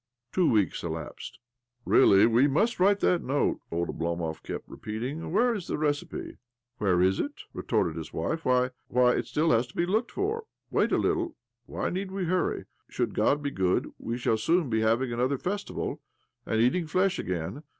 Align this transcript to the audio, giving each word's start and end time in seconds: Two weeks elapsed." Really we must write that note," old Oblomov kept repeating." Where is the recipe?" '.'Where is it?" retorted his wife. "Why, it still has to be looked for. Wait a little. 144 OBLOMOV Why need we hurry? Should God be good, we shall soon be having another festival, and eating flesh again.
Two 0.31 0.49
weeks 0.49 0.81
elapsed." 0.81 1.37
Really 1.95 2.25
we 2.25 2.47
must 2.47 2.79
write 2.79 3.01
that 3.01 3.21
note," 3.21 3.59
old 3.71 3.87
Oblomov 3.87 4.41
kept 4.41 4.67
repeating." 4.67 5.31
Where 5.31 5.53
is 5.53 5.67
the 5.67 5.77
recipe?" 5.77 6.37
'.'Where 6.79 7.03
is 7.03 7.19
it?" 7.19 7.41
retorted 7.53 7.97
his 7.97 8.11
wife. 8.11 8.43
"Why, 8.43 8.71
it 9.11 9.27
still 9.27 9.51
has 9.51 9.67
to 9.67 9.75
be 9.75 9.85
looked 9.85 10.09
for. 10.11 10.45
Wait 10.71 10.91
a 10.91 10.97
little. 10.97 11.35
144 11.67 11.67
OBLOMOV 11.67 11.83
Why 11.83 11.89
need 11.91 12.09
we 12.11 12.23
hurry? 12.27 12.65
Should 12.89 13.13
God 13.13 13.43
be 13.43 13.51
good, 13.51 13.91
we 13.99 14.17
shall 14.17 14.37
soon 14.39 14.71
be 14.71 14.81
having 14.81 15.13
another 15.13 15.37
festival, 15.37 16.01
and 16.47 16.59
eating 16.59 16.87
flesh 16.87 17.19
again. 17.19 17.61